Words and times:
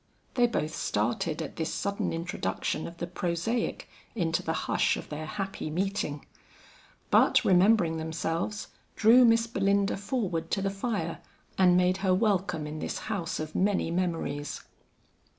They 0.33 0.47
both 0.47 0.73
started 0.73 1.43
at 1.43 1.57
this 1.57 1.71
sudden 1.71 2.11
introduction 2.11 2.87
of 2.87 2.97
the 2.97 3.05
prosaic 3.05 3.87
into 4.15 4.41
the 4.41 4.53
hush 4.65 4.97
of 4.97 5.09
their 5.09 5.27
happy 5.27 5.69
meeting, 5.69 6.25
but 7.11 7.45
remembering 7.45 7.97
themselves, 7.97 8.69
drew 8.95 9.23
Miss 9.25 9.45
Belinda 9.45 9.95
forward 9.97 10.49
to 10.49 10.61
the 10.63 10.71
fire 10.71 11.19
and 11.55 11.77
made 11.77 11.97
her 11.97 12.15
welcome 12.15 12.65
in 12.65 12.79
this 12.79 12.97
house 12.97 13.39
of 13.39 13.53
many 13.53 13.91
memories. 13.91 14.63